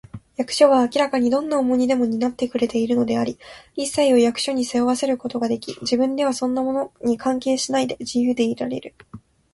[0.35, 3.37] 役所は明らかにどんな重荷でも担ってくれているのであり、
[3.75, 8.95] いっさいを役所に背負わせることができ、自分ではそんなものに関係しないで、自由でいられる